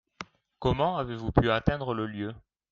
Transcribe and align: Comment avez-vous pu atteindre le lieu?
Comment 0.57 0.97
avez-vous 0.97 1.31
pu 1.31 1.51
atteindre 1.51 1.93
le 1.93 2.07
lieu? 2.07 2.33